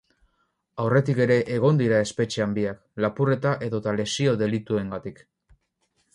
[0.83, 5.25] Aurretik ere egon dira espetxean biak, lapurreta edota lesio delituengatik.